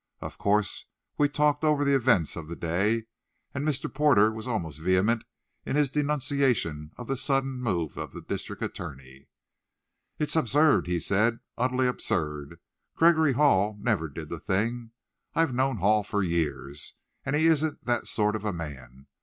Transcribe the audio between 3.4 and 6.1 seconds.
and Mr. Porter was almost vehement in his